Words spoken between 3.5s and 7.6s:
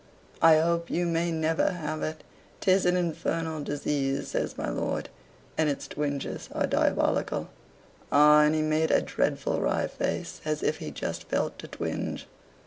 disease," says my lord, "and its twinges are diabolical.